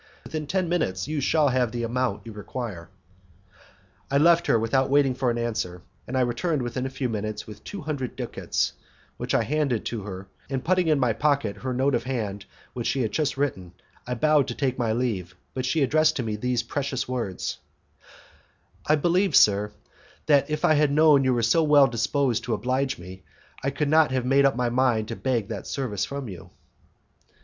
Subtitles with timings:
[0.23, 2.89] Within ten minutes you shall have the amount you require."
[4.09, 7.45] I left her without waiting for an answer, and I returned within a few minutes
[7.45, 8.73] with the two hundred ducats,
[9.17, 12.87] which I handed to her, and putting in my pocket her note of hand which
[12.87, 13.73] she had just written,
[14.07, 17.59] I bowed to take my leave, but she addressed to me these precious words:
[18.87, 19.71] "I believe, sir,
[20.25, 23.21] that if I had known that you were so well disposed to oblige me,
[23.63, 26.49] I could not have made up my mind to beg that service from you."